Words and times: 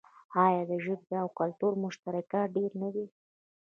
آیا 0.43 0.61
د 0.69 0.71
ژبې 0.83 1.15
او 1.23 1.27
کلتور 1.39 1.73
مشترکات 1.83 2.47
ډیر 2.57 2.71
نه 2.81 2.89
دي؟ 2.95 3.05